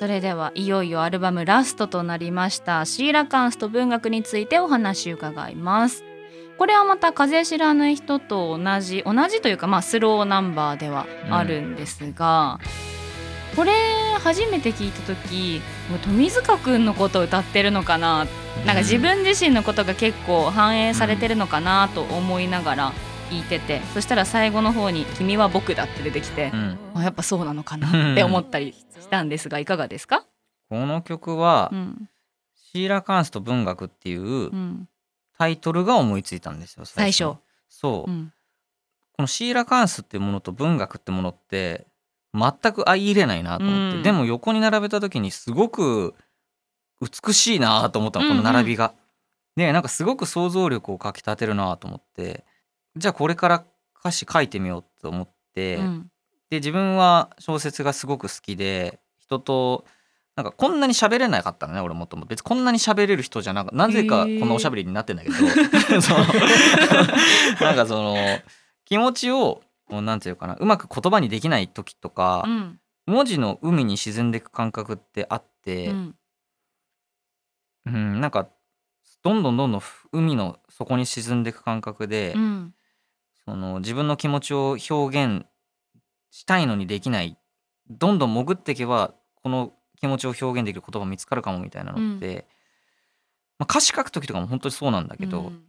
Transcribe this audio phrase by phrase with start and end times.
[0.00, 2.86] それではいよいよアルバムラストとなりました。
[2.86, 6.04] シーラカンスと文学についてお話伺います。
[6.56, 12.58] これはまた風知らない人と同じ同じというかまあスローナンバーではあるんですが、
[13.50, 13.72] うん、これ
[14.24, 15.60] 初めて聞いた時
[16.02, 18.26] 富塚くんのことを歌ってるのかな。
[18.64, 22.92] なんか自分自身のことが結構反映されてるのかなと思いながら
[23.30, 26.56] 聞いてて、そしたら最後の方に「君は僕だ」って出てきて、う
[26.98, 30.24] ん、やっぱそうなのかなって思ったりしたんですがいかがですか？
[30.68, 32.08] この曲は、うん、
[32.72, 34.50] シーラカンスと文学っていう
[35.38, 37.34] タイトルが思いついたんですよ最初。
[37.68, 38.32] そう、うん、
[39.16, 41.86] このシーラカンスっていうものと文学ってものって
[42.34, 46.14] 全く相入れないなと思って、でも横に並べた時にすごく
[47.00, 48.86] 美しいなと思ったのこの並びが。
[48.86, 52.44] うんうん、でなんかすごく想像力をかきたてるなと思って
[52.96, 53.64] じゃあこれから
[53.98, 56.10] 歌詞書いてみようと思って、うん、
[56.50, 59.84] で自分は小説がすごく好きで人と
[60.36, 65.34] なんかこんなに喋れなかったのね俺もとも別にこんなに喋れる人じゃなくなぜかこんなおしゃべりになってんだけど。
[67.60, 68.16] なんかその
[68.84, 76.14] 気持ちをなんていうかなうまく言葉にできない時とか、うん、文字の海に沈んでいく感覚ってあって、うん、
[77.86, 78.48] うん、なんか
[79.22, 79.82] どんどんどんどん
[80.12, 82.74] 海の底に沈んでいく感覚で、うん、
[83.50, 85.44] その自分の気持ちを表現
[86.30, 87.36] したいのにできない。
[87.88, 89.12] どんどん潜っていけば
[89.42, 92.44] この気持ちを表現できる言葉見つかるかもみたいなのって、うん、
[93.58, 95.62] まあ、歌詞書く時とかも本当にそうなんだけど、うん、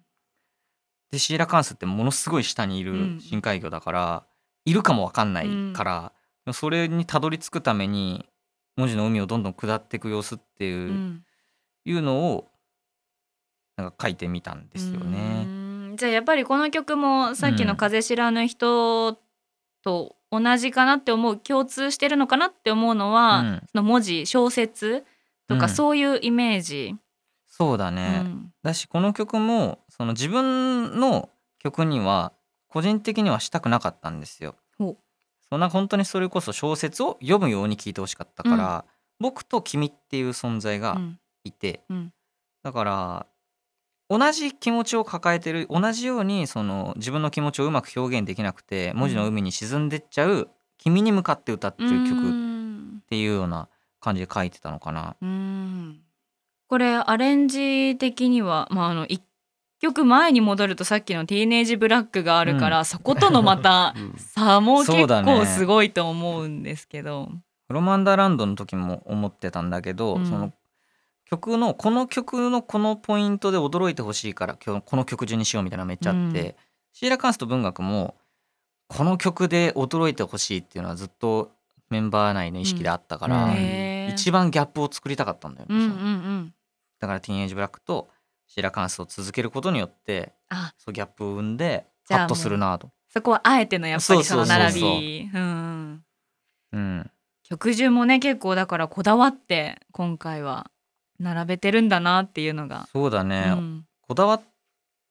[1.11, 4.25] でシーラカンスってものすごい下にいる深海魚だから、
[4.65, 6.13] いるかも分かんないから、
[6.53, 8.29] それにたどり着くために
[8.77, 11.23] 文字の海をどんどん下っていく様子っていう、
[11.85, 12.51] いうのを
[13.75, 15.60] なんか書いてみたんですよね。
[16.01, 19.19] じゃあやっぱりこの曲もさっきの「風知らぬ人」
[19.85, 25.05] と同じかなって思う共通してるのかなって思うのは、うん、その文字小説
[25.47, 26.89] とかそういうイメージ。
[26.93, 26.99] うん、
[27.45, 31.29] そうだね、うん、だしこの曲もその自分の
[31.59, 32.33] 曲には
[32.67, 34.55] 個人的にはしたくなかったんですよ。
[35.51, 38.85] そんな本当にそれこそ小説を読むように聞いてほしかったから、
[39.19, 40.97] 僕と君っていう存在が
[41.43, 41.81] いて、
[42.63, 43.25] だから
[44.11, 52.19] 同じ気持ちを抱えてる同じようにその自分の気持ちをうまく表現できなくて文字の海に沈んでっちゃう「君に向かって歌ってる曲」
[52.99, 53.69] っていうような
[54.01, 55.15] 感じで書いてたのかな。
[56.67, 59.21] これアレンジ的には、まあ、あの1
[59.79, 67.29] 曲前に戻るとさっきの「ティーネージブラック」があるから、うん、そことのまた 差も結構すごいと思うんですけど。
[67.31, 67.39] ね、
[67.69, 70.51] ロマンダランドの時も思ってたんだけど、うん、その
[71.31, 76.55] 曲のこの曲のこのポイントで驚いてほしいから今日この曲順にしようみたいなのめっちゃあって、うん、
[76.91, 78.15] シーラカンスと文学も
[78.89, 81.53] この曲で驚いてほしいっていうのはずっと
[81.89, 86.53] メンバー内の意識であったから、うん、一番ギャップを作りたかったんだよね、うんうんうん、
[86.99, 88.09] だから「ティーンエイジブラック」と
[88.47, 90.33] シーラカンスを続けることによって
[90.77, 92.91] そうギャップを生んでハッとするなと。
[93.07, 95.29] そこはあえてのやっぱりその並び。
[97.43, 100.70] 曲順もね結構だからこだわって今回は
[101.21, 102.87] 並べてるんだなっていうのが。
[102.91, 104.41] そうだね、うん、こだわっ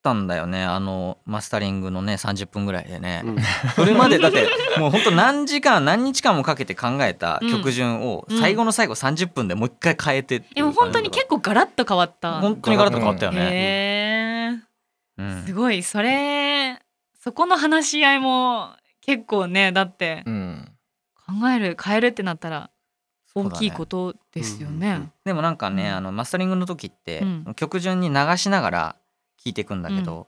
[0.03, 0.63] たんだよね。
[0.63, 3.37] あのマスタリングのね30分ぐらいでね、うん、
[3.75, 12.41] それまでだってもうほんと何時間何日間もかけて考えた曲順を最後の最後30分でもう一回変えてでも本当に結構ガラッと変わった。
[12.41, 14.63] 本当にガラッと変わったよね、
[15.17, 15.83] うん、すごい。
[15.83, 16.79] それ
[17.19, 22.71] そこの話し合いも結構ねだって、考える変えるってなったら
[23.33, 24.99] 大きいことですよね。
[24.99, 28.95] ねでもなんかね、うん、あのマスタリングの時って、うん、曲順に流しながら
[29.37, 30.25] 聴いていくんだけど、うん、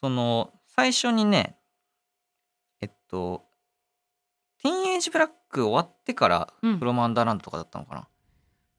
[0.00, 1.56] その最初にね
[2.80, 3.44] えっと
[4.62, 8.08] 「ティーンエイジブラック」終わってから「フロムアンダーランド」とかだったのかな。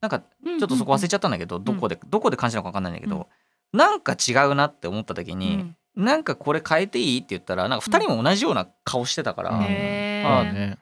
[0.00, 3.28] なんかちょっとそこ忘れちゃったんだけど、どこでどこで感じたのか分かんないんだけど、
[3.72, 5.56] うん、なんか違うなって思った時に、
[5.96, 10.78] うん、なんかこれ変えていいって言ったらなんか2人も同じような顔してたから、うん、ああね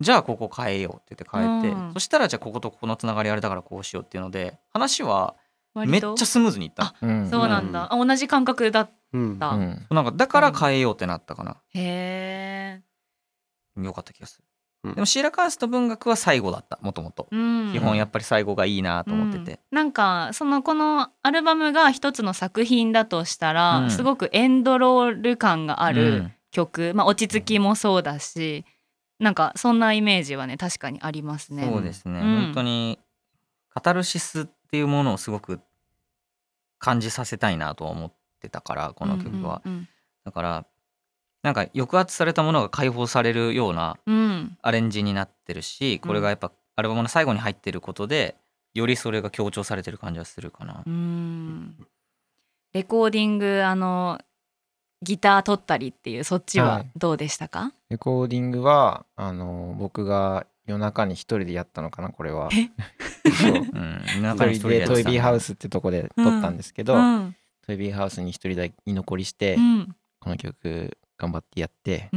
[0.00, 5.34] じゃあここ変えようって言って変えて、うん、そしたらじゃあこことここのつながりあれだからこうしようっていうので話は
[5.74, 6.94] めっちゃスムーズにいった。
[7.02, 8.92] うん、そうなんだ、うん、同じ感覚だった。
[9.12, 11.56] うん、なんかだから変えようってなったかな。
[11.74, 12.82] へ
[13.78, 13.82] え。
[13.82, 14.44] よかった気がする。
[14.94, 28.64] でもシーラカースと文学は最後だったもともと基本やっぱり最後がいいなと思ってて、うん、なんかそのこのアルバムが一つの作品だとしたら、うん、すごくエンドロール感がある曲、まあ落ち着きもそうだし
[29.18, 31.64] なんかそんなイメージはね確かにありますね。
[31.64, 32.98] そうですね、うん、本当に
[33.70, 35.60] カタルシスっていうものをすごく
[36.78, 39.88] 感じさせたいなと思ってたからこの曲は、うんうんうん、
[40.24, 40.66] だから
[41.42, 43.96] なんか抑圧されたものが解放されるような
[44.62, 48.34] アレンジになってるし、これがやっぱアルバムの最後に入ってることで
[48.74, 50.82] よりそれが強調されてる感じはするかな。
[50.84, 51.76] うん。
[52.72, 54.20] レコーディングあの
[55.02, 62.50] ギター取ったりっていうそっちはどうでしたか、はい、レコーディングはあの僕が夜中に一人でやったのかなこれは。
[62.50, 67.14] そう、うん、夜中に一人でトイビーハウスってとこで撮ったんですけど、うん。
[67.14, 67.36] うん、
[67.66, 69.56] トイビーハウスに一人で居残りして、
[70.20, 72.10] この曲頑張ってやって、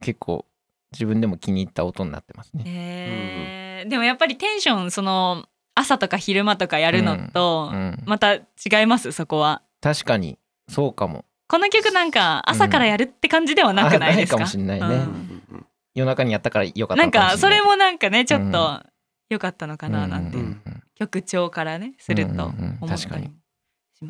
[0.00, 0.46] 結構
[0.92, 2.62] 自分でも気に入った音になってますね。
[2.66, 7.72] へでもやっぱりテンションその朝とか昼間とかやるのと
[8.04, 8.40] また違
[8.82, 9.10] います？
[9.12, 9.62] そこは。
[9.80, 10.38] 確かに
[10.68, 11.24] そうかも。
[11.48, 15.06] この曲なんか朝からやるって感じではなくないですか、うん、ないかもしれないね、
[15.50, 18.82] うん、夜中にやったからよかったなんかそれもなんかねちょっと
[19.28, 20.38] 良かったのかななんて、
[20.94, 23.30] 曲調からねすると思ったり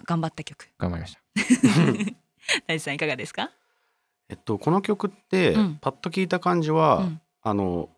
[0.04, 0.68] 頑張った曲。
[0.78, 1.20] 頑張りました。
[2.66, 3.50] 大地さんいかがですか？
[4.28, 7.08] えっとこの曲って、パッと聞いた感じは、
[7.40, 7.88] あの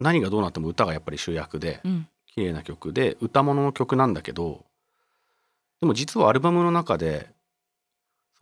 [0.00, 4.64] 何がどうなっても歌がやっぱり主役で、うん、綺麗な曲で歌物の曲なんだけど
[5.80, 7.28] でも実はアルバムの中で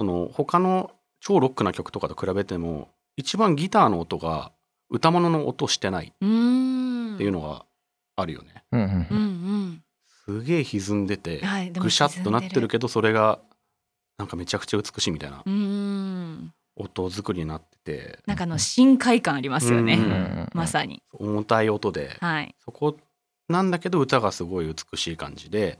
[0.02, 0.90] その他の
[1.20, 4.50] 超ロックな曲とかと比べても一番ギターの音が
[4.90, 7.64] 歌物の音してないっていうのが
[8.16, 8.64] あるよね。
[8.72, 9.82] うんうん
[10.24, 13.38] すげえ歪んでて、はい、ぐしゃっとなってるけどそれが
[14.18, 15.44] なんかめちゃくちゃ美しいみたいな
[16.74, 18.18] 音作りになってて。
[18.26, 21.00] なんかの深海感ありますよね、まさに。
[21.12, 22.96] 重たい音で、はい、そこ
[23.48, 25.78] なんだけど歌がすごい美しい感じで、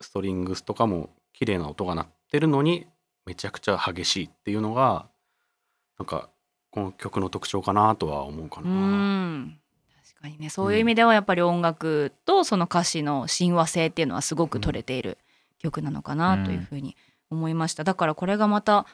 [0.00, 2.88] ストリングスとかも綺麗な音が鳴ってるのに
[3.26, 5.06] めちゃくちゃ激しいっていうのが
[5.98, 6.28] なんか
[6.70, 8.68] この曲の特徴かなとは思うかな。
[8.68, 9.60] うん
[10.04, 15.18] 確かにねそういう意味ではやっぱり音楽とその歌詞の親和性っていうのはすごく取れている
[15.58, 16.96] 曲なのかなというふうに
[17.30, 17.84] 思いました。
[17.84, 18.86] だからこれがまた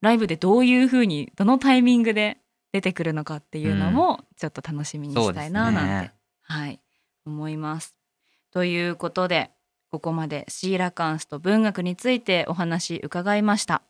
[0.00, 2.38] ライブでどういうふうにどのタイミングで
[2.72, 6.80] 出てくるのかっていうのもちょっと楽しみにしたいななんて、ね、はい
[7.24, 7.96] 思います。
[8.52, 9.50] ということで
[9.92, 13.82] ここまでシーラカンスと文学についてお話伺いました。